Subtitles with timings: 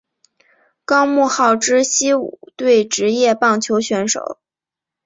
[0.83, 4.39] 高木浩之西武队职业棒球选手。